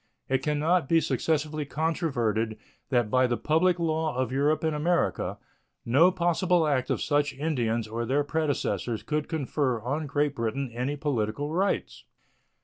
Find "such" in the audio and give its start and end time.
7.03-7.33